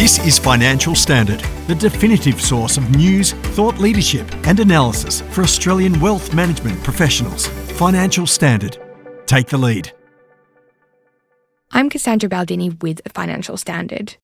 [0.00, 6.00] This is Financial Standard, the definitive source of news, thought leadership, and analysis for Australian
[6.00, 7.48] wealth management professionals.
[7.76, 8.78] Financial Standard.
[9.26, 9.92] Take the lead.
[11.72, 14.16] I'm Cassandra Baldini with Financial Standard.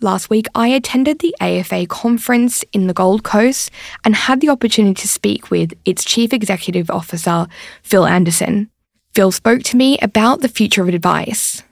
[0.00, 3.70] Last week, I attended the AFA conference in the Gold Coast
[4.04, 7.46] and had the opportunity to speak with its Chief Executive Officer,
[7.84, 8.68] Phil Anderson.
[9.14, 11.62] Phil spoke to me about the future of advice.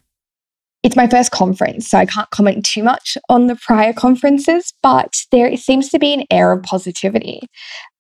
[0.82, 5.12] It's my first conference, so I can't comment too much on the prior conferences, but
[5.32, 7.40] there seems to be an air of positivity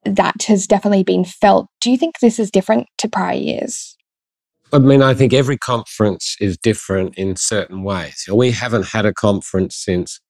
[0.04, 1.66] that has definitely been felt.
[1.80, 3.96] Do you think this is different to prior years?
[4.72, 8.28] I mean, I think every conference is different in certain ways.
[8.32, 10.20] We haven't had a conference since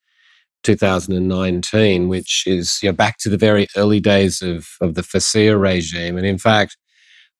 [0.62, 5.60] 2019, which is you know, back to the very early days of, of the FASEA
[5.60, 6.16] regime.
[6.16, 6.76] And in fact,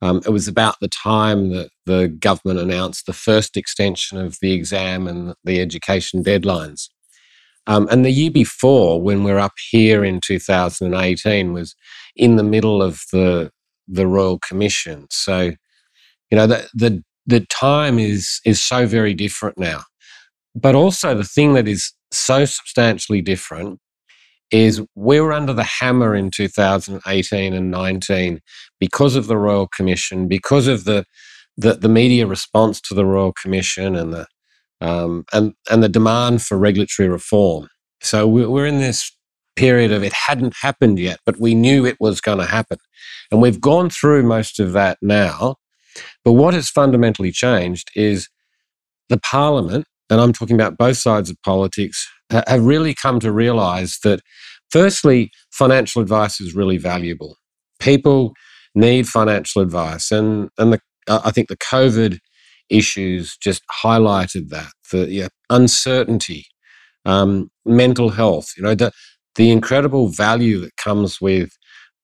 [0.01, 4.53] um, it was about the time that the government announced the first extension of the
[4.53, 6.89] exam and the education deadlines.
[7.67, 11.75] Um, and the year before, when we're up here in 2018, was
[12.17, 13.51] in the middle of the
[13.91, 15.07] the Royal Commission.
[15.11, 15.53] So,
[16.31, 19.83] you know, the the the time is is so very different now.
[20.55, 23.81] But also the thing that is so substantially different
[24.51, 28.41] is we were under the hammer in 2018 and 19
[28.81, 31.05] because of the Royal Commission, because of the
[31.57, 34.27] the, the media response to the Royal Commission and the
[34.81, 37.69] um, and and the demand for regulatory reform.
[38.01, 39.15] So we're in this
[39.57, 42.79] period of it hadn't happened yet, but we knew it was going to happen,
[43.31, 45.57] and we've gone through most of that now.
[46.25, 48.29] But what has fundamentally changed is
[49.09, 53.99] the Parliament, and I'm talking about both sides of politics, have really come to realize
[54.05, 54.21] that,
[54.71, 57.37] firstly, financial advice is really valuable.
[57.81, 58.35] People
[58.75, 62.19] need financial advice, and and the, I think the COVID
[62.69, 66.47] issues just highlighted that the yeah, uncertainty,
[67.05, 68.49] um, mental health.
[68.57, 68.93] You know the
[69.37, 71.51] the incredible value that comes with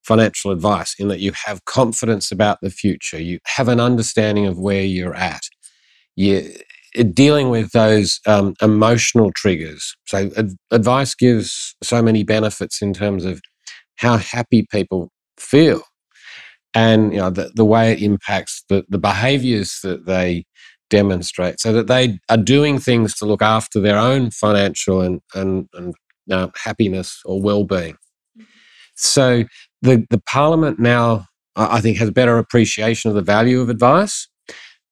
[0.05, 4.57] financial advice in that you have confidence about the future, you have an understanding of
[4.57, 5.41] where you're at.
[6.15, 6.53] You,
[7.03, 9.95] dealing with those um, emotional triggers.
[10.07, 13.41] So, ad- advice gives so many benefits in terms of
[13.97, 15.81] how happy people feel
[16.73, 20.45] and you know the, the way it impacts the, the behaviors that they
[20.89, 21.59] demonstrate.
[21.59, 25.95] So that they are doing things to look after their own financial and, and, and
[26.29, 27.97] uh, happiness or well-being.
[28.95, 29.45] So
[29.81, 34.27] the, the parliament now i think has better appreciation of the value of advice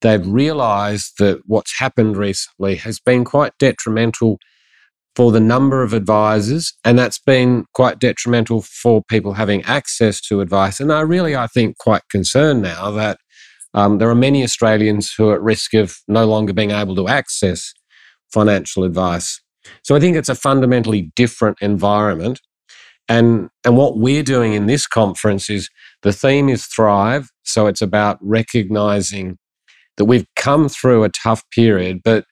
[0.03, 4.37] they've realized that what's happened recently has been quite detrimental
[5.15, 10.41] for the number of advisors, and that's been quite detrimental for people having access to
[10.41, 10.79] advice.
[10.79, 13.17] And are really, I think, quite concerned now that
[13.73, 17.07] um, there are many Australians who are at risk of no longer being able to
[17.07, 17.73] access
[18.31, 19.41] financial advice.
[19.83, 22.39] So I think it's a fundamentally different environment.
[23.07, 25.69] And, and what we're doing in this conference is
[26.01, 27.29] the theme is Thrive.
[27.43, 29.37] So it's about recognizing
[29.97, 32.25] that we've come through a tough period, but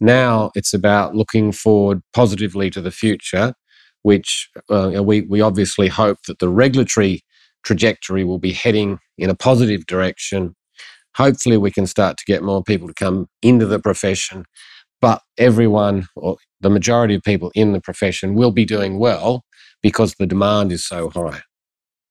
[0.00, 3.54] now it's about looking forward positively to the future,
[4.02, 7.22] which uh, we, we obviously hope that the regulatory
[7.64, 10.54] trajectory will be heading in a positive direction.
[11.16, 14.44] Hopefully, we can start to get more people to come into the profession,
[15.00, 19.44] but everyone or the majority of people in the profession will be doing well
[19.82, 21.40] because the demand is so high.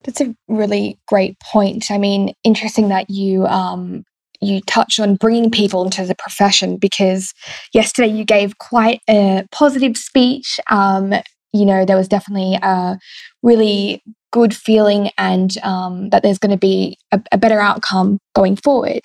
[0.03, 1.89] That's a really great point.
[1.89, 4.03] I mean, interesting that you um,
[4.41, 7.33] you touch on bringing people into the profession because
[7.73, 10.59] yesterday you gave quite a positive speech.
[10.69, 11.13] Um,
[11.53, 12.97] you know, there was definitely a
[13.41, 18.55] really good feeling and um, that there's going to be a, a, better outcome going
[18.55, 19.01] forward.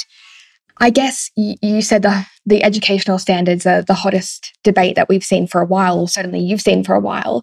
[0.78, 5.22] I guess you, you said the, the educational standards are the hottest debate that we've
[5.22, 7.42] seen for a while, or certainly you've seen for a while.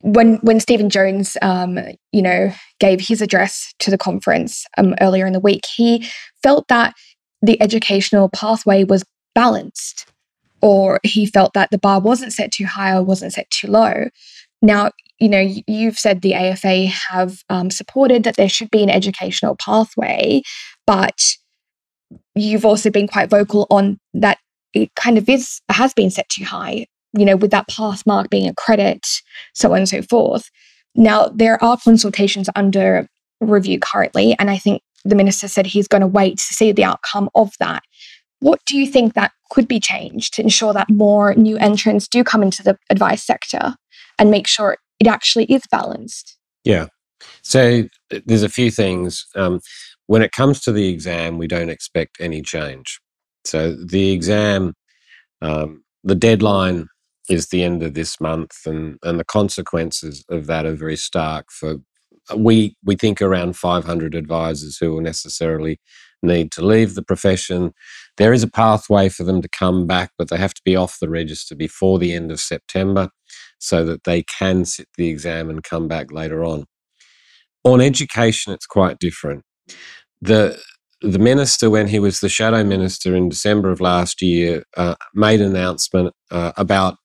[0.00, 1.78] When when Stephen Jones, um,
[2.10, 6.08] you know, gave his address to the conference um, earlier in the week, he
[6.42, 6.92] felt that
[7.42, 9.04] the educational pathway was
[9.34, 10.06] balanced,
[10.60, 14.08] or he felt that the bar wasn't set too high or wasn't set too low.
[14.62, 18.90] Now, you know, you've said the AFA have um, supported that there should be an
[18.90, 20.42] educational pathway,
[20.86, 21.20] but
[22.34, 24.38] you've also been quite vocal on that
[24.72, 26.86] it kind of is has been set too high.
[27.16, 29.06] You know, with that pass mark being a credit,
[29.54, 30.48] so on and so forth.
[30.94, 33.06] Now, there are consultations under
[33.50, 36.84] review currently, and I think the minister said he's going to wait to see the
[36.84, 37.82] outcome of that.
[38.40, 42.24] What do you think that could be changed to ensure that more new entrants do
[42.24, 43.74] come into the advice sector
[44.18, 46.36] and make sure it actually is balanced?
[46.64, 46.86] Yeah.
[47.42, 47.84] So
[48.26, 49.26] there's a few things.
[49.36, 49.60] Um,
[50.06, 53.00] when it comes to the exam, we don't expect any change.
[53.44, 54.74] So the exam,
[55.40, 56.88] um, the deadline
[57.28, 61.46] is the end of this month, and, and the consequences of that are very stark
[61.50, 61.76] for
[62.36, 65.80] we we think around 500 advisors who will necessarily
[66.22, 67.72] need to leave the profession.
[68.16, 70.98] There is a pathway for them to come back, but they have to be off
[71.00, 73.10] the register before the end of September
[73.58, 76.66] so that they can sit the exam and come back later on.
[77.64, 79.42] On education, it's quite different.
[80.20, 80.60] The
[81.00, 85.40] the minister, when he was the shadow minister in December of last year, uh, made
[85.40, 86.96] an announcement uh, about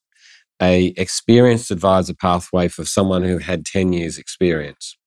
[0.62, 4.98] a experienced advisor pathway for someone who had 10 years experience.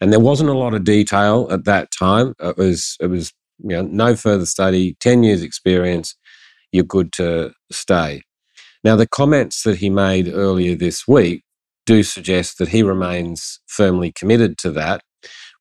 [0.00, 2.34] And there wasn't a lot of detail at that time.
[2.40, 3.32] It was it was
[3.62, 6.14] you know, no further study, 10 years experience,
[6.72, 8.22] you're good to stay.
[8.84, 11.42] Now, the comments that he made earlier this week
[11.86, 15.02] do suggest that he remains firmly committed to that.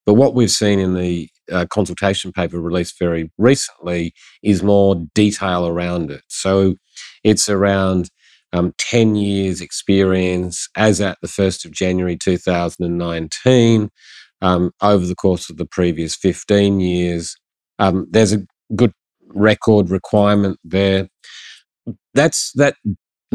[0.06, 4.14] But what we've seen in the uh, consultation paper released very recently
[4.44, 6.22] is more detail around it.
[6.28, 6.76] So
[7.24, 8.10] it's around
[8.54, 13.90] um, 10 years experience as at the 1st of January 2019
[14.42, 17.36] um, over the course of the previous 15 years.
[17.80, 18.46] Um, there's a
[18.76, 18.94] good
[19.28, 21.10] record requirement there.
[22.14, 22.76] That's that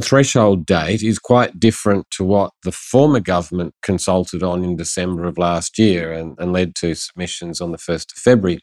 [0.01, 5.37] threshold date is quite different to what the former government consulted on in December of
[5.37, 8.61] last year and, and led to submissions on the 1st of February,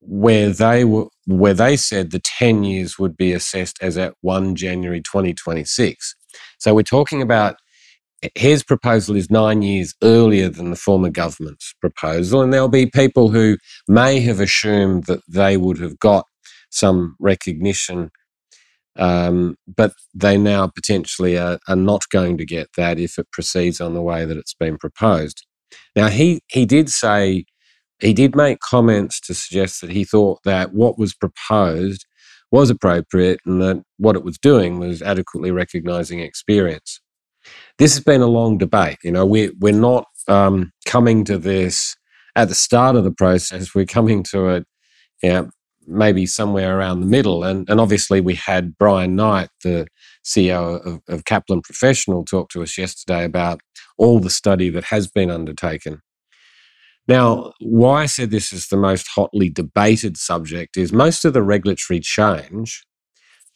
[0.00, 4.54] where they were where they said the 10 years would be assessed as at 1
[4.54, 6.14] January 2026.
[6.58, 7.56] So we're talking about
[8.34, 13.28] his proposal is nine years earlier than the former government's proposal, and there'll be people
[13.30, 13.56] who
[13.86, 16.24] may have assumed that they would have got
[16.70, 18.10] some recognition,
[18.96, 23.80] um, but they now potentially are, are, not going to get that if it proceeds
[23.80, 25.46] on the way that it's been proposed.
[25.94, 27.44] Now, he, he did say,
[28.00, 32.06] he did make comments to suggest that he thought that what was proposed
[32.50, 37.00] was appropriate and that what it was doing was adequately recognising experience
[37.78, 38.98] this has been a long debate.
[39.02, 41.96] You know, we're, we're not um, coming to this
[42.36, 43.74] at the start of the process.
[43.74, 44.66] We're coming to it,
[45.22, 45.50] you know,
[45.86, 47.44] maybe somewhere around the middle.
[47.44, 49.86] And, and obviously, we had Brian Knight, the
[50.24, 53.60] CEO of, of Kaplan Professional, talk to us yesterday about
[53.96, 56.00] all the study that has been undertaken.
[57.08, 61.42] Now, why I said this is the most hotly debated subject is most of the
[61.42, 62.84] regulatory change.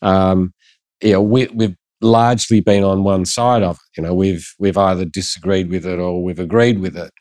[0.00, 0.54] Um,
[1.02, 4.00] you know, we, we've largely been on one side of it.
[4.00, 7.12] You know, we've we've either disagreed with it or we've agreed with it.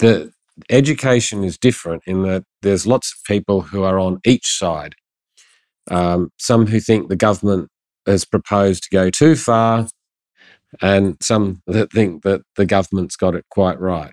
[0.00, 0.32] The
[0.70, 4.96] education is different in that there's lots of people who are on each side.
[5.90, 7.68] Um, some who think the government
[8.06, 9.86] has proposed to go too far,
[10.82, 14.12] and some that think that the government's got it quite right.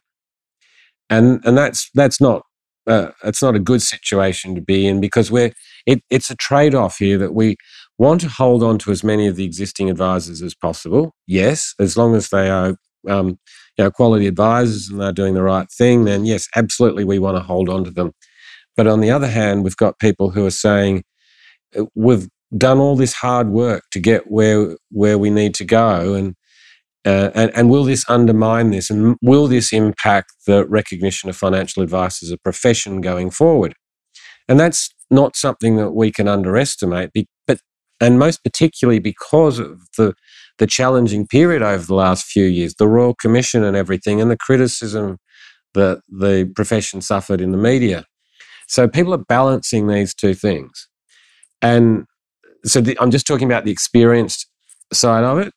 [1.11, 2.41] And and that's that's not
[2.87, 5.51] uh, it's not a good situation to be in because we're
[5.85, 7.57] it, it's a trade off here that we
[7.99, 11.13] want to hold on to as many of the existing advisors as possible.
[11.27, 12.75] Yes, as long as they are
[13.07, 13.37] um,
[13.77, 17.37] you know, quality advisors and they're doing the right thing, then yes, absolutely we want
[17.37, 18.11] to hold on to them.
[18.75, 21.03] But on the other hand, we've got people who are saying,
[21.77, 26.13] uh, we've done all this hard work to get where where we need to go
[26.13, 26.35] and
[27.05, 28.89] uh, and, and will this undermine this?
[28.89, 33.73] And will this impact the recognition of financial advice as a profession going forward?
[34.47, 37.11] And that's not something that we can underestimate
[37.45, 37.59] but
[37.99, 40.13] and most particularly because of the
[40.57, 44.37] the challenging period over the last few years, the Royal Commission and everything, and the
[44.37, 45.17] criticism
[45.73, 48.05] that the profession suffered in the media.
[48.67, 50.87] So people are balancing these two things,
[51.61, 52.05] and
[52.65, 54.47] so the, I'm just talking about the experienced
[54.93, 55.53] side of it,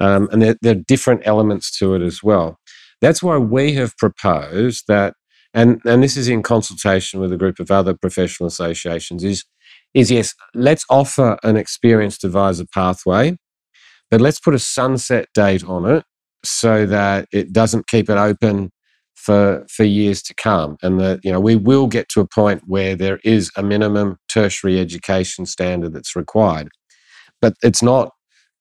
[0.00, 2.58] um, and there, there are different elements to it as well.
[3.00, 5.14] That's why we have proposed that,
[5.54, 9.44] and and this is in consultation with a group of other professional associations, is
[9.94, 13.36] is yes, let's offer an experienced advisor pathway,
[14.10, 16.04] but let's put a sunset date on it
[16.44, 18.70] so that it doesn't keep it open
[19.14, 22.62] for for years to come and that you know we will get to a point
[22.66, 26.68] where there is a minimum tertiary education standard that's required
[27.42, 28.12] but it's not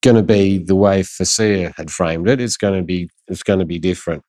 [0.01, 3.59] going to be the way FASEA had framed it it's going to be it's going
[3.59, 4.23] to be different.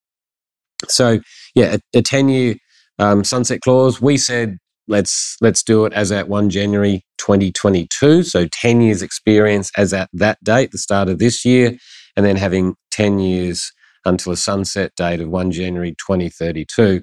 [0.89, 1.21] So
[1.55, 2.57] yeah a, a 10 year
[2.99, 4.59] um, sunset clause we said
[4.89, 10.09] let's let's do it as at 1 January 2022 so 10 years experience as at
[10.13, 11.77] that date the start of this year
[12.17, 13.73] and then having 10 years
[14.05, 17.01] until a sunset date of 1 January 2032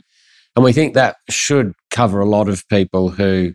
[0.56, 3.54] and we think that should cover a lot of people who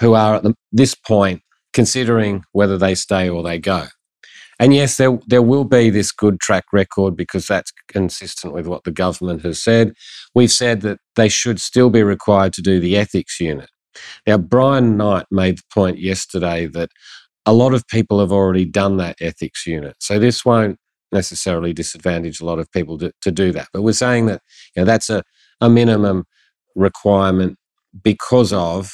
[0.00, 1.40] who are at the, this point
[1.72, 3.86] considering whether they stay or they go
[4.60, 8.84] and yes, there, there will be this good track record because that's consistent with what
[8.84, 9.94] the government has said.
[10.34, 13.70] We've said that they should still be required to do the ethics unit.
[14.26, 16.90] Now, Brian Knight made the point yesterday that
[17.46, 19.96] a lot of people have already done that ethics unit.
[20.00, 20.78] So this won't
[21.12, 23.68] necessarily disadvantage a lot of people to, to do that.
[23.72, 24.42] But we're saying that
[24.74, 25.22] you know, that's a,
[25.60, 26.24] a minimum
[26.74, 27.56] requirement
[28.02, 28.90] because of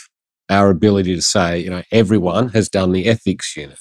[0.51, 3.79] our ability to say, you know, everyone has done the ethics unit.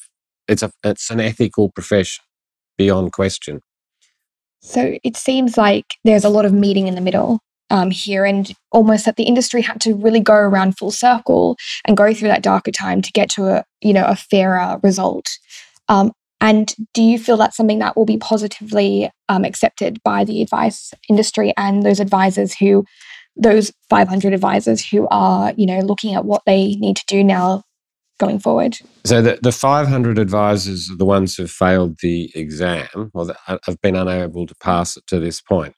[0.49, 2.23] It's a it's an ethical profession
[2.77, 3.61] beyond question.
[4.61, 7.39] So it seems like there's a lot of meeting in the middle
[7.69, 11.95] um, here, and almost that the industry had to really go around full circle and
[11.95, 15.27] go through that darker time to get to a you know a fairer result.
[15.87, 20.41] Um, and do you feel that's something that will be positively um, accepted by the
[20.41, 22.85] advice industry and those advisors who,
[23.35, 27.63] those 500 advisors who are, you know, looking at what they need to do now
[28.19, 28.77] going forward?
[29.05, 33.81] So the, the 500 advisors are the ones who've failed the exam or uh, have
[33.81, 35.73] been unable to pass it to this point.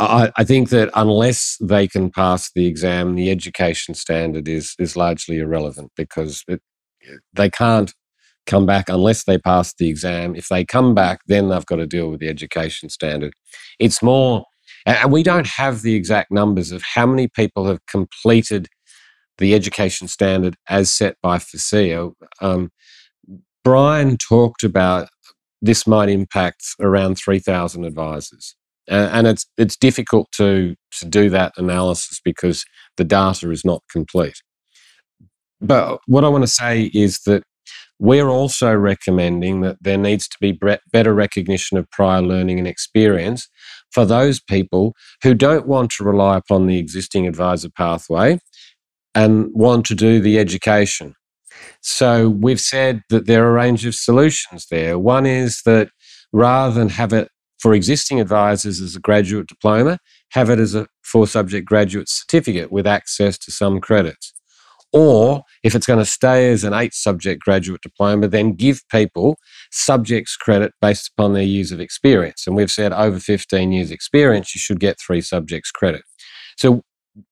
[0.00, 4.96] I, I think that unless they can pass the exam, the education standard is is
[4.96, 6.62] largely irrelevant because it,
[7.34, 7.92] they can't
[8.46, 10.34] come back unless they pass the exam.
[10.34, 13.34] If they come back, then they've got to deal with the education standard.
[13.78, 14.44] It's more,
[14.86, 18.68] and we don't have the exact numbers of how many people have completed
[19.40, 22.12] the education standard as set by FASEA.
[22.40, 22.70] Um,
[23.64, 25.08] Brian talked about
[25.60, 28.54] this might impact around 3,000 advisors.
[28.90, 32.64] Uh, and it's, it's difficult to, to do that analysis because
[32.96, 34.40] the data is not complete.
[35.60, 37.42] But what I want to say is that
[37.98, 40.58] we're also recommending that there needs to be
[40.90, 43.46] better recognition of prior learning and experience
[43.92, 48.38] for those people who don't want to rely upon the existing advisor pathway
[49.14, 51.14] and want to do the education.
[51.82, 54.98] So we've said that there are a range of solutions there.
[54.98, 55.90] One is that
[56.32, 59.98] rather than have it for existing advisors as a graduate diploma,
[60.30, 64.32] have it as a four subject graduate certificate with access to some credits.
[64.92, 69.36] Or if it's going to stay as an eight subject graduate diploma, then give people
[69.70, 72.44] subjects credit based upon their years of experience.
[72.46, 76.02] And we've said over 15 years experience, you should get three subjects credit.
[76.56, 76.82] So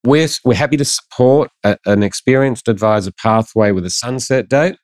[0.04, 4.76] we're, we're happy to support a, an experienced advisor pathway with a sunset date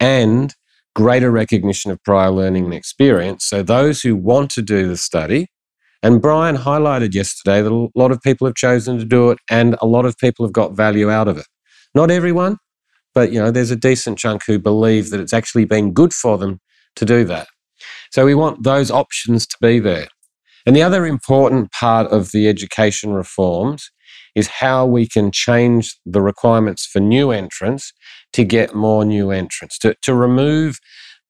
[0.00, 0.54] and
[0.94, 3.44] greater recognition of prior learning and experience.
[3.44, 5.48] So those who want to do the study,
[6.02, 9.76] and Brian highlighted yesterday that a lot of people have chosen to do it and
[9.80, 11.46] a lot of people have got value out of it.
[11.94, 12.58] Not everyone,
[13.14, 16.36] but you know, there's a decent chunk who believe that it's actually been good for
[16.36, 16.60] them
[16.96, 17.48] to do that.
[18.12, 20.08] So we want those options to be there.
[20.66, 23.90] And the other important part of the education reforms
[24.34, 27.92] is how we can change the requirements for new entrants
[28.32, 30.78] to get more new entrants, to, to remove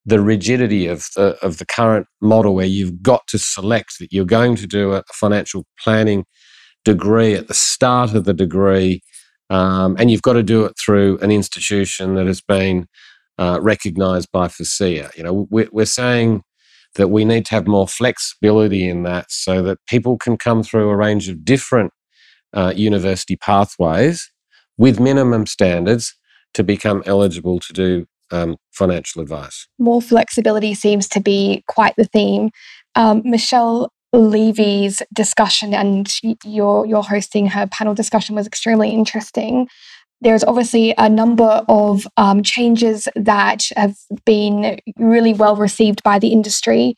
[0.06, 4.24] the rigidity of the, of the current model where you've got to select that you're
[4.24, 6.24] going to do a financial planning
[6.84, 9.02] degree at the start of the degree
[9.50, 12.86] um, and you've got to do it through an institution that has been
[13.38, 15.14] uh, recognised by FASEA.
[15.16, 16.42] You know, we're, we're saying
[16.94, 20.88] that we need to have more flexibility in that so that people can come through
[20.88, 21.92] a range of different
[22.54, 24.30] uh, university pathways
[24.78, 26.14] with minimum standards
[26.54, 29.68] to become eligible to do um, financial advice.
[29.78, 32.50] More flexibility seems to be quite the theme.
[32.94, 36.12] Um, Michelle, Levy's discussion and
[36.44, 39.68] your your hosting her panel discussion was extremely interesting.
[40.20, 46.28] There's obviously a number of um, changes that have been really well received by the
[46.28, 46.94] industry.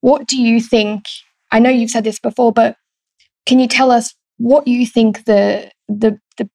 [0.00, 1.04] What do you think?
[1.52, 2.76] I know you've said this before, but
[3.46, 6.48] can you tell us what you think the the the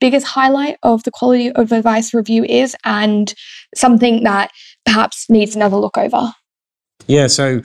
[0.00, 3.34] biggest highlight of the quality of advice review is, and
[3.74, 4.50] something that
[4.84, 6.32] perhaps needs another look over?
[7.06, 7.26] Yeah.
[7.26, 7.62] So,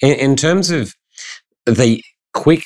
[0.00, 0.94] in, in terms of
[1.66, 2.64] the quick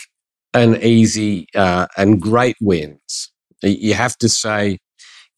[0.52, 3.32] and easy uh, and great wins,
[3.62, 4.78] you have to say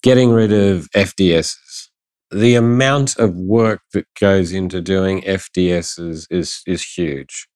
[0.02, 1.88] getting rid of FDSs.
[2.30, 7.46] The amount of work that goes into doing FDSs is, is huge.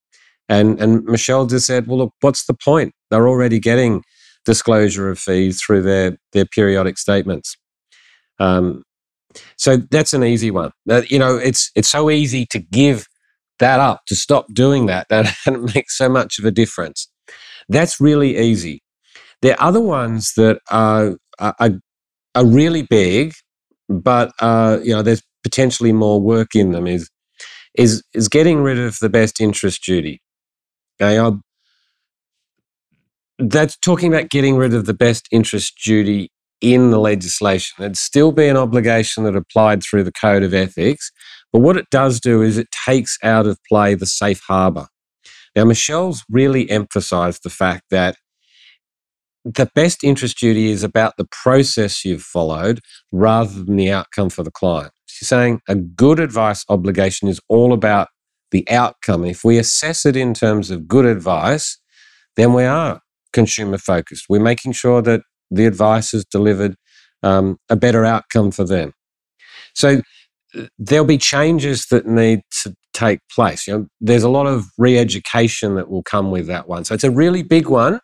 [0.49, 2.93] And, and Michelle just said, well, look, what's the point?
[3.11, 4.02] They're already getting
[4.45, 7.57] disclosure of fees through their, their periodic statements.
[8.38, 8.83] Um,
[9.57, 10.73] so that's an easy one.
[11.09, 13.07] you know, it's it's so easy to give
[13.61, 15.33] that up, to stop doing that, that
[15.75, 17.09] makes so much of a difference.
[17.69, 18.83] That's really easy.
[19.43, 21.55] There are other ones that are, are,
[22.35, 23.35] are really big,
[23.88, 26.87] but uh, you know there's potentially more work in them.
[26.87, 27.09] Is
[27.75, 30.21] is is getting rid of the best interest duty.
[31.00, 31.33] Okay, I,
[33.41, 36.31] that's talking about getting rid of the best interest duty
[36.61, 37.83] in the legislation.
[37.83, 41.11] It'd still be an obligation that applied through the Code of Ethics,
[41.53, 44.89] but what it does do is it takes out of play the safe harbour.
[45.57, 48.17] Now, Michelle's really emphasised the fact that
[49.45, 52.81] the best interest duty is about the process you've followed
[53.11, 54.93] rather than the outcome for the client.
[55.07, 58.09] She's saying a good advice obligation is all about
[58.51, 59.25] the outcome.
[59.25, 61.79] If we assess it in terms of good advice,
[62.37, 63.01] then we are
[63.33, 64.27] consumer focused.
[64.29, 66.77] We're making sure that the advice is delivered
[67.23, 68.93] um, a better outcome for them.
[69.75, 70.01] So
[70.57, 73.67] uh, there'll be changes that need to take place.
[73.67, 76.85] You know, there's a lot of re-education that will come with that one.
[76.85, 78.01] So it's a really big one,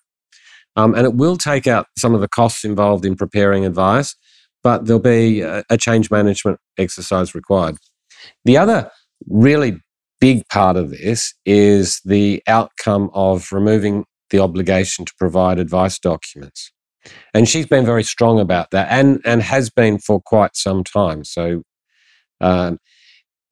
[0.76, 4.14] um, and it will take out some of the costs involved in preparing advice.
[4.62, 7.76] But there'll be a, a change management exercise required.
[8.44, 8.90] The other
[9.28, 9.80] really
[10.20, 16.72] big part of this is the outcome of removing the obligation to provide advice documents.
[17.32, 21.24] And she's been very strong about that and, and has been for quite some time.
[21.24, 21.62] So
[22.40, 22.78] um,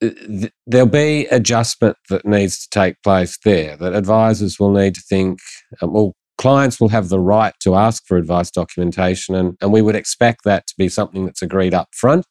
[0.01, 5.01] th- there'll be adjustment that needs to take place there, that advisors will need to
[5.01, 5.39] think,
[5.81, 9.81] um, well, clients will have the right to ask for advice documentation, and, and we
[9.81, 12.25] would expect that to be something that's agreed up front,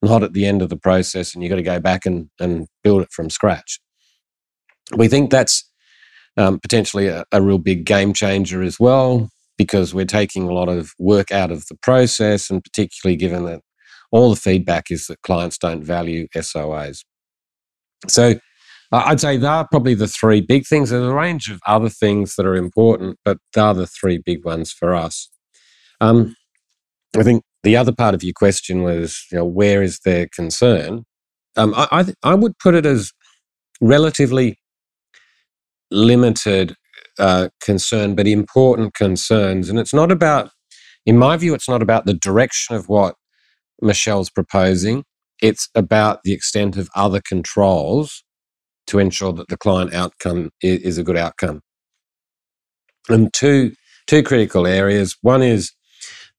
[0.00, 2.66] not at the end of the process, and you've got to go back and, and
[2.82, 3.78] build it from scratch.
[4.96, 5.69] We think that's
[6.36, 10.68] um, potentially a, a real big game changer as well, because we're taking a lot
[10.68, 13.60] of work out of the process, and particularly given that
[14.12, 17.04] all the feedback is that clients don't value SOAs.
[18.08, 18.34] So
[18.92, 20.90] I'd say they're probably the three big things.
[20.90, 24.72] There's a range of other things that are important, but they're the three big ones
[24.72, 25.30] for us.
[26.00, 26.34] Um,
[27.16, 31.04] I think the other part of your question was, you know, where is their concern?
[31.56, 33.12] Um, I, I, I would put it as
[33.80, 34.58] relatively
[35.90, 36.74] limited
[37.18, 39.68] uh, concern, but important concerns.
[39.68, 40.50] And it's not about,
[41.06, 43.14] in my view, it's not about the direction of what
[43.82, 45.04] Michelle's proposing.
[45.42, 48.22] It's about the extent of other controls
[48.86, 51.60] to ensure that the client outcome is, a good outcome.
[53.08, 53.72] And two,
[54.06, 55.16] two critical areas.
[55.22, 55.72] One is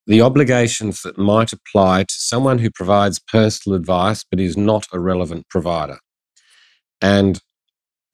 [0.07, 4.99] the obligations that might apply to someone who provides personal advice but is not a
[4.99, 5.99] relevant provider.
[7.01, 7.39] And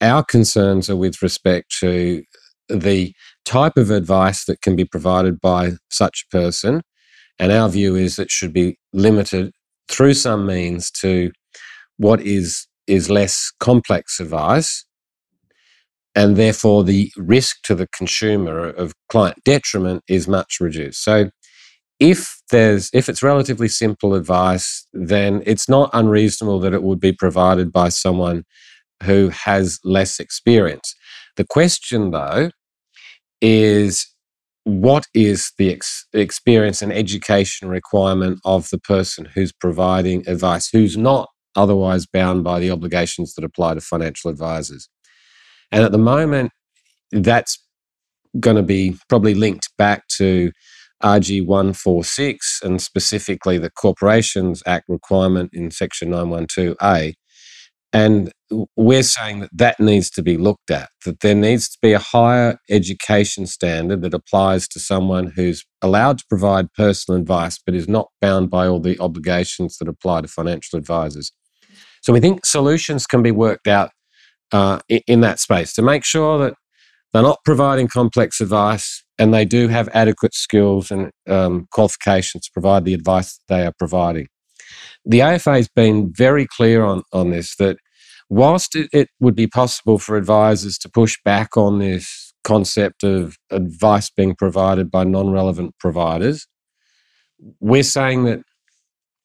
[0.00, 2.22] our concerns are with respect to
[2.68, 3.12] the
[3.44, 6.82] type of advice that can be provided by such a person.
[7.38, 9.52] And our view is it should be limited
[9.88, 11.30] through some means to
[11.96, 14.84] what is, is less complex advice.
[16.14, 21.04] And therefore, the risk to the consumer of client detriment is much reduced.
[21.04, 21.30] So,
[22.00, 27.12] if there's if it's relatively simple advice, then it's not unreasonable that it would be
[27.12, 28.44] provided by someone
[29.02, 30.94] who has less experience.
[31.36, 32.50] The question, though,
[33.40, 34.06] is
[34.64, 40.96] what is the ex- experience and education requirement of the person who's providing advice, who's
[40.96, 44.88] not otherwise bound by the obligations that apply to financial advisors?
[45.72, 46.52] And at the moment,
[47.12, 47.62] that's
[48.38, 50.52] going to be probably linked back to
[51.02, 57.14] RG 146 and specifically the Corporations Act requirement in Section 912A.
[57.92, 58.30] And
[58.76, 61.98] we're saying that that needs to be looked at, that there needs to be a
[61.98, 67.88] higher education standard that applies to someone who's allowed to provide personal advice but is
[67.88, 71.32] not bound by all the obligations that apply to financial advisors.
[72.02, 73.90] So we think solutions can be worked out
[74.52, 76.54] uh, in that space to make sure that
[77.12, 82.50] they're not providing complex advice and they do have adequate skills and um, qualifications to
[82.52, 84.28] provide the advice they are providing.
[85.08, 87.78] The AFA has been very clear on, on this that
[88.28, 93.36] whilst it, it would be possible for advisors to push back on this concept of
[93.50, 96.46] advice being provided by non relevant providers,
[97.58, 98.40] we're saying that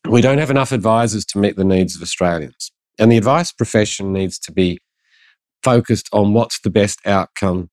[0.10, 2.72] we don't have enough advisors to meet the needs of Australians.
[2.98, 4.80] And the advice profession needs to be
[5.64, 7.70] focused on what's the best outcome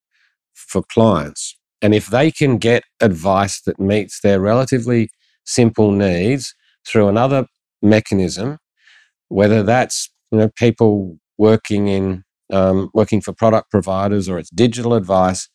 [0.55, 1.57] for clients.
[1.83, 5.11] And if they can get advice that meets their relatively
[5.45, 6.55] simple needs
[6.87, 7.47] through another
[7.83, 8.59] mechanism,
[9.29, 14.95] whether that's you know people working in um, working for product providers or it's digital
[14.95, 15.49] advice,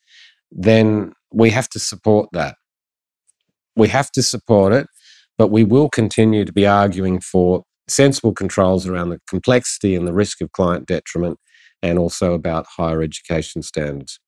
[0.52, 2.56] then we have to support that.
[3.76, 4.88] We have to support it,
[5.38, 10.14] but we will continue to be arguing for sensible controls around the complexity and the
[10.14, 11.38] risk of client detriment,
[11.84, 14.20] and also about higher education standards.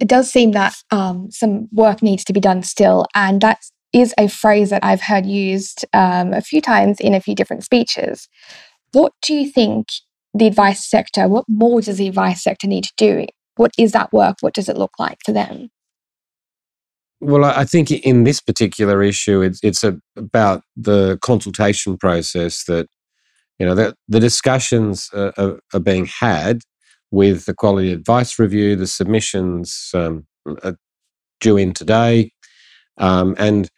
[0.00, 3.58] It does seem that um, some work needs to be done still, and that
[3.92, 7.64] is a phrase that I've heard used um, a few times in a few different
[7.64, 8.28] speeches.
[8.92, 9.88] What do you think
[10.34, 13.26] the advice sector, what more does the advice sector need to do?
[13.56, 14.36] What is that work?
[14.40, 15.70] What does it look like for them?
[17.20, 19.84] Well, I think in this particular issue, it's, it's
[20.16, 22.86] about the consultation process that,
[23.58, 26.62] you know, that the discussions are, are, are, being had
[27.10, 30.26] with the quality advice review, the submissions um,
[30.62, 30.76] are
[31.40, 32.32] due in today.
[32.96, 33.68] Um, and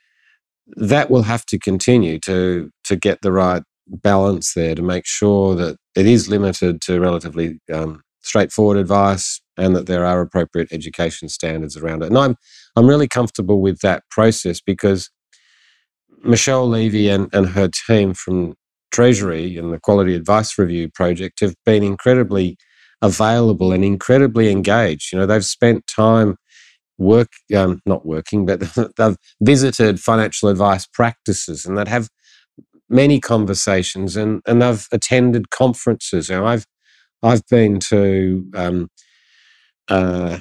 [0.76, 5.54] that will have to continue to to get the right balance there to make sure
[5.54, 11.28] that it is limited to relatively um, straightforward advice and that there are appropriate education
[11.28, 12.06] standards around it.
[12.06, 12.36] And I'm
[12.76, 15.10] I'm really comfortable with that process because
[16.24, 18.54] Michelle Levy and, and her team from
[18.92, 22.56] Treasury and the Quality Advice Review Project have been incredibly
[23.00, 25.12] available and incredibly engaged.
[25.12, 26.36] You know, they've spent time
[27.02, 28.60] work, um, not working, but
[28.96, 32.08] they've visited financial advice practices and that have
[32.88, 36.28] many conversations and, and they've attended conferences.
[36.28, 36.66] You know, I've
[37.22, 38.88] I've been to um,
[39.88, 40.38] uh,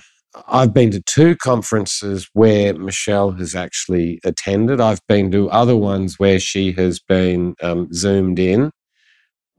[0.48, 4.80] I've been to two conferences where Michelle has actually attended.
[4.80, 8.72] I've been to other ones where she has been um, zoomed in.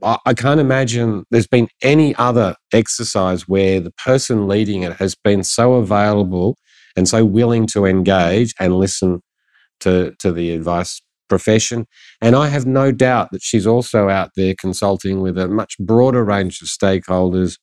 [0.02, 5.14] I, I can't imagine there's been any other exercise where the person leading it has
[5.14, 6.56] been so available
[6.96, 9.22] and so willing to engage and listen
[9.81, 11.87] to, to the advice profession.
[12.20, 16.24] And I have no doubt that she's also out there consulting with a much broader
[16.24, 17.59] range of stakeholders,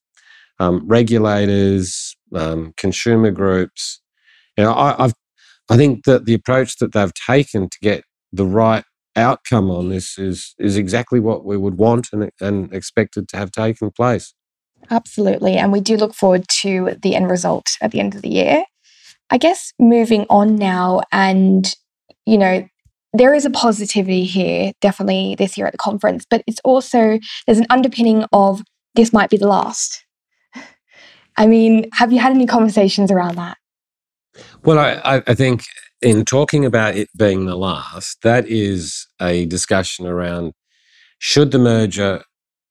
[0.59, 4.01] um, regulators, um, consumer groups.
[4.57, 5.13] You know, I, I've,
[5.69, 8.83] I think that the approach that they've taken to get the right
[9.15, 13.51] outcome on this is is exactly what we would want and, and expected to have
[13.51, 14.33] taken place.
[14.89, 15.57] Absolutely.
[15.57, 18.63] And we do look forward to the end result at the end of the year.
[19.29, 21.73] I guess moving on now, and
[22.25, 22.67] you know,
[23.13, 27.59] there is a positivity here, definitely this year at the conference, but it's also there's
[27.59, 28.63] an underpinning of
[28.95, 30.03] this might be the last.
[31.37, 33.57] I mean, have you had any conversations around that?
[34.63, 35.63] Well, I, I think
[36.01, 40.53] in talking about it being the last, that is a discussion around
[41.17, 42.23] should the merger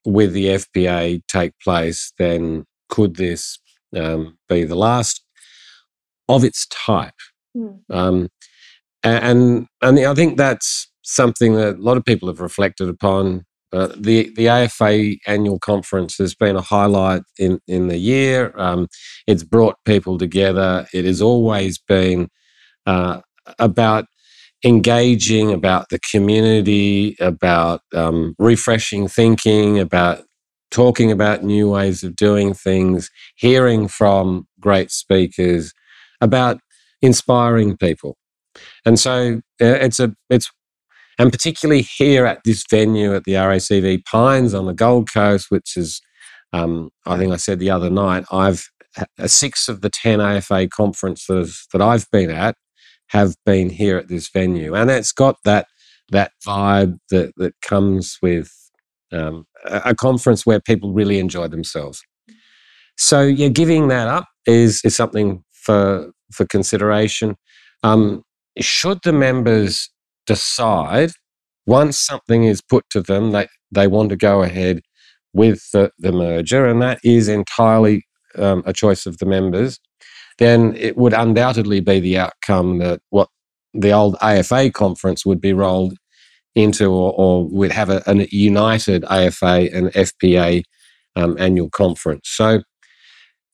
[0.05, 3.59] with the FPA take place, then could this
[3.95, 5.23] um, be the last
[6.29, 7.13] of its type?
[7.57, 7.79] Mm.
[7.89, 8.29] Um,
[9.03, 13.89] and and I think that's something that a lot of people have reflected upon uh,
[13.97, 18.53] the the AFA annual conference has been a highlight in in the year.
[18.57, 18.87] Um,
[19.27, 20.87] it's brought people together.
[20.93, 22.29] It has always been
[22.85, 23.21] uh,
[23.57, 24.05] about
[24.65, 30.23] engaging, about the community, about um, refreshing thinking, about
[30.71, 35.73] talking about new ways of doing things, hearing from great speakers,
[36.21, 36.59] about
[37.01, 38.17] inspiring people.
[38.85, 40.49] And so uh, it's a it's
[41.19, 45.75] and particularly here at this venue at the RACV Pines on the Gold Coast, which
[45.75, 46.01] is,
[46.53, 48.65] um, I think I said the other night, I've
[48.97, 52.55] uh, six of the 10 AFA conferences that I've been at
[53.09, 54.73] have been here at this venue.
[54.73, 55.67] And it's got that,
[56.11, 58.51] that vibe that, that comes with
[59.11, 62.01] um, a, a conference where people really enjoy themselves.
[62.97, 67.35] So, yeah, giving that up is, is something for, for consideration.
[67.83, 68.23] Um,
[68.59, 69.89] should the members
[70.25, 71.11] decide
[71.65, 74.81] once something is put to them that they want to go ahead
[75.33, 79.79] with the, the merger, and that is entirely um, a choice of the members,
[80.39, 83.29] then it would undoubtedly be the outcome that what
[83.73, 85.95] the old AFA conference would be rolled
[86.55, 90.63] into, or, or would have a, a, united AFA and FPA
[91.15, 92.29] um, annual conference.
[92.29, 92.61] So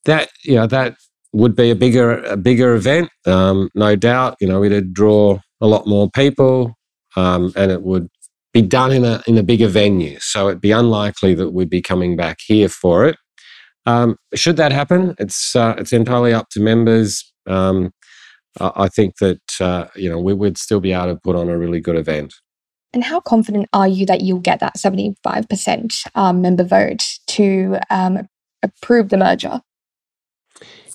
[0.05, 0.95] that you know that
[1.35, 4.37] would be a bigger a bigger event, um, no doubt.
[4.39, 6.73] You know, it'd draw a lot more people,
[7.17, 8.07] um, and it would
[8.53, 10.17] be done in a in a bigger venue.
[10.19, 13.17] So it'd be unlikely that we'd be coming back here for it.
[13.85, 17.33] Um, should that happen, it's uh, it's entirely up to members.
[17.47, 17.91] Um,
[18.59, 21.57] I think that uh, you know we would still be able to put on a
[21.57, 22.33] really good event.
[22.93, 27.03] And how confident are you that you'll get that seventy five percent um, member vote
[27.27, 28.25] to um,
[28.63, 29.59] approve the merger?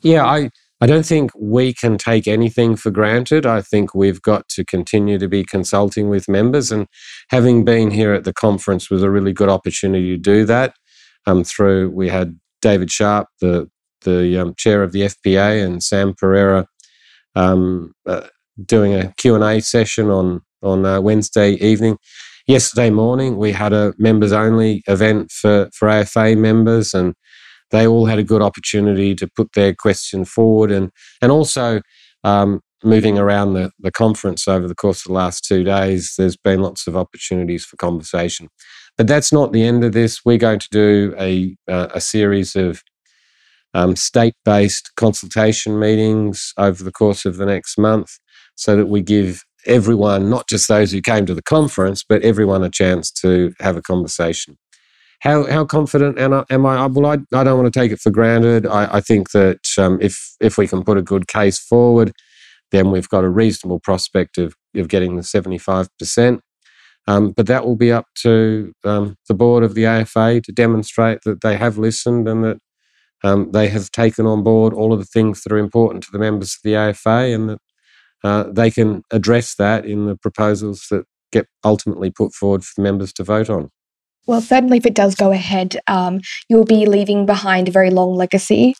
[0.02, 0.50] Yeah, I
[0.82, 3.44] I don't think we can take anything for granted.
[3.44, 6.86] I think we've got to continue to be consulting with members, and
[7.28, 10.74] having been here at the conference was a really good opportunity to do that.
[11.26, 13.68] Um, through we had David Sharp, the
[14.02, 16.66] the um, chair of the FPA, and Sam Pereira
[17.34, 18.26] um, uh,
[18.64, 21.98] doing a Q and A session on on uh, Wednesday evening.
[22.46, 27.14] Yesterday morning, we had a members only event for for AFA members, and
[27.70, 30.90] they all had a good opportunity to put their question forward and,
[31.22, 31.80] and also
[32.24, 36.36] um, moving around the, the conference over the course of the last two days, there's
[36.36, 38.48] been lots of opportunities for conversation.
[38.96, 40.20] But that's not the end of this.
[40.24, 42.82] We're going to do a, uh, a series of
[43.74, 48.18] um, state based consultation meetings over the course of the next month
[48.56, 52.64] so that we give everyone, not just those who came to the conference, but everyone
[52.64, 54.56] a chance to have a conversation.
[55.20, 56.86] How how confident am I?
[56.86, 58.66] Well, I, I don't want to take it for granted.
[58.66, 62.12] I, I think that um, if if we can put a good case forward,
[62.70, 66.40] then we've got a reasonable prospect of, of getting the 75%.
[67.06, 71.20] Um, but that will be up to um, the board of the AFA to demonstrate
[71.24, 72.58] that they have listened and that
[73.24, 76.18] um, they have taken on board all of the things that are important to the
[76.18, 77.58] members of the AFA and that
[78.22, 83.12] uh, they can address that in the proposals that get ultimately put forward for members
[83.14, 83.70] to vote on.
[84.26, 88.14] Well, certainly, if it does go ahead, um, you'll be leaving behind a very long
[88.14, 88.74] legacy.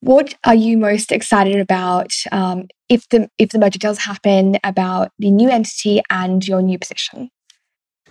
[0.00, 5.10] What are you most excited about um, if the if the merger does happen about
[5.18, 7.30] the new entity and your new position?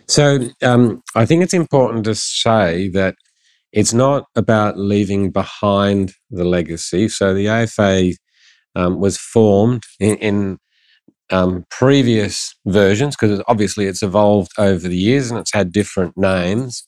[0.07, 3.15] So um, I think it's important to say that
[3.71, 7.07] it's not about leaving behind the legacy.
[7.09, 8.13] So the AFA
[8.75, 10.57] um, was formed in, in
[11.33, 16.87] um, previous versions because obviously it's evolved over the years and it's had different names.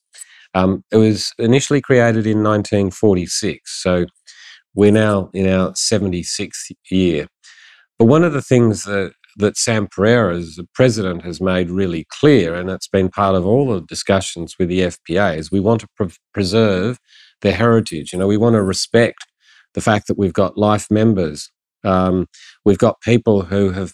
[0.54, 4.06] Um, it was initially created in 1946, so
[4.76, 7.28] we're now in our 76th year.
[7.98, 12.06] But one of the things that that Sam Pereira, as the president, has made really
[12.10, 15.82] clear, and it's been part of all the discussions with the FPA, is we want
[15.82, 17.00] to pre- preserve
[17.42, 18.14] their heritage.
[18.14, 19.26] You know, we want to respect
[19.74, 21.52] the fact that we've got life members.
[21.84, 22.28] Um,
[22.64, 23.94] we've got people who have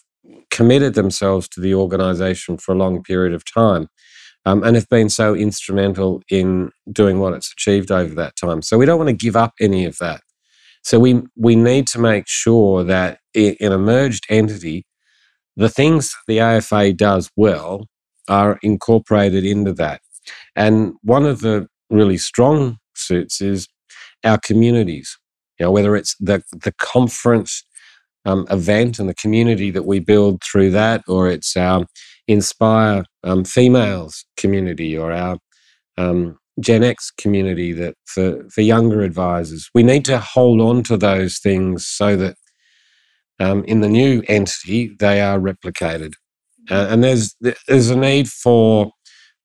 [0.52, 3.88] committed themselves to the organisation for a long period of time.
[4.44, 8.60] Um, and have been so instrumental in doing what it's achieved over that time.
[8.60, 10.20] So we don't want to give up any of that.
[10.82, 14.84] So we we need to make sure that in a merged entity,
[15.56, 17.86] the things the AFA does well
[18.28, 20.00] are incorporated into that.
[20.56, 23.68] And one of the really strong suits is
[24.24, 25.18] our communities.
[25.58, 27.64] You know, whether it's the the conference
[28.24, 31.84] um, event and the community that we build through that, or it's our
[32.28, 35.38] Inspire um, Females community, or our
[35.98, 39.68] um, Gen X community that for, for younger advisors.
[39.74, 42.36] We need to hold on to those things so that
[43.40, 46.12] um, in the new entity, they are replicated.
[46.70, 47.34] Uh, and there's
[47.66, 48.92] there's a need for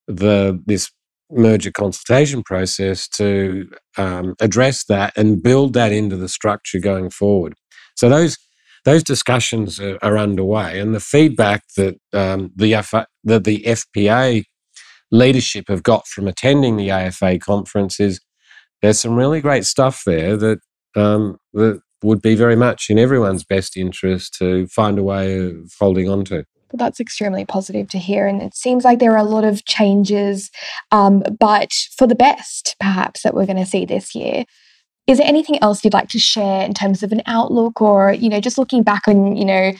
[0.07, 0.91] the this
[1.31, 7.53] merger consultation process to um, address that and build that into the structure going forward.
[7.95, 8.37] So those
[8.87, 12.71] those discussions are, are underway, and the feedback that um, the
[13.25, 14.45] that the FPA
[15.11, 18.21] leadership have got from attending the AFA conference is
[18.81, 20.59] there's some really great stuff there that
[20.95, 25.73] um, that would be very much in everyone's best interest to find a way of
[25.77, 26.45] holding on to.
[26.71, 28.25] Well, that's extremely positive to hear.
[28.25, 30.49] And it seems like there are a lot of changes,
[30.93, 34.45] um, but for the best, perhaps, that we're going to see this year.
[35.07, 38.29] Is there anything else you'd like to share in terms of an outlook or, you
[38.29, 39.71] know, just looking back on, you know,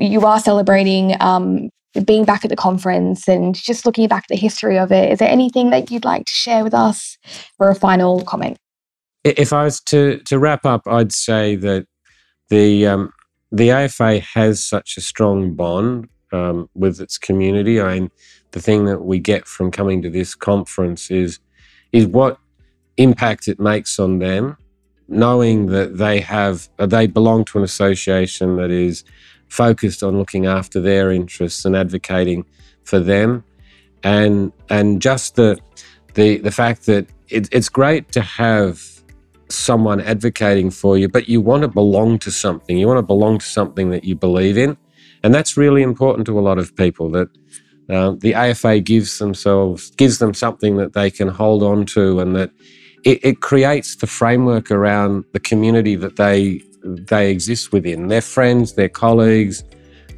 [0.00, 1.70] you are celebrating um,
[2.04, 5.12] being back at the conference and just looking back at the history of it.
[5.12, 7.16] Is there anything that you'd like to share with us
[7.56, 8.58] for a final comment?
[9.22, 11.86] If I was to to wrap up, I'd say that
[12.50, 13.12] the um,
[13.52, 17.80] the AFA has such a strong bond um, with its community.
[17.80, 18.10] I mean,
[18.50, 21.38] the thing that we get from coming to this conference is
[21.92, 22.38] is what
[22.96, 24.56] impact it makes on them,
[25.08, 29.04] knowing that they have uh, they belong to an association that is
[29.48, 32.44] focused on looking after their interests and advocating
[32.84, 33.44] for them,
[34.02, 35.58] and and just the
[36.14, 38.82] the the fact that it, it's great to have
[39.48, 42.76] someone advocating for you, but you want to belong to something.
[42.78, 44.76] You want to belong to something that you believe in.
[45.22, 47.28] And that's really important to a lot of people that
[47.88, 52.34] uh, the AFA gives themselves, gives them something that they can hold on to and
[52.36, 52.50] that
[53.04, 58.72] it, it creates the framework around the community that they, they exist within, their friends,
[58.72, 59.62] their colleagues,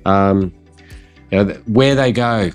[0.04, 0.54] um,
[1.30, 2.50] you know, where they go,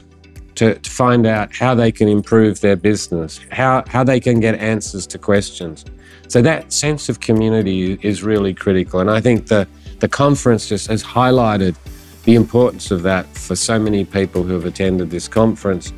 [0.56, 4.56] to, to, find out how they can improve their business, how, how they can get
[4.56, 5.86] answers to questions.
[6.28, 9.00] So that sense of community is really critical.
[9.00, 9.68] And I think the,
[10.00, 11.76] the conference just has highlighted
[12.24, 15.94] the importance of that for so many people who have attended this conference.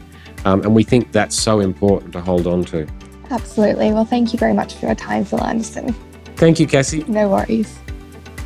[0.46, 2.88] Um, and we think that's so important to hold on to.
[3.34, 3.92] Absolutely.
[3.92, 5.94] Well, thank you very much for your time, Phil Anderson.
[6.36, 7.04] Thank you, Cassie.
[7.08, 7.80] No worries.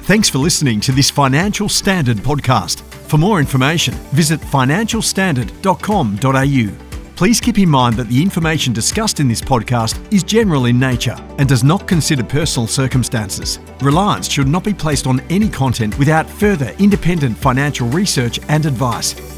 [0.03, 2.81] Thanks for listening to this Financial Standard podcast.
[3.09, 6.83] For more information, visit financialstandard.com.au.
[7.17, 11.17] Please keep in mind that the information discussed in this podcast is general in nature
[11.39, 13.59] and does not consider personal circumstances.
[13.81, 19.36] Reliance should not be placed on any content without further independent financial research and advice.